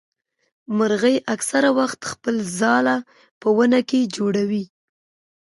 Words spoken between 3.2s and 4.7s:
په ونه کي جوړوي.